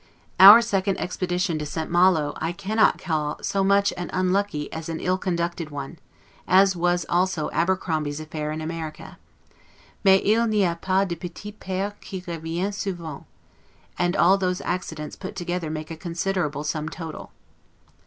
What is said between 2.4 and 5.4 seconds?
cannot call so much an unlucky, as an ill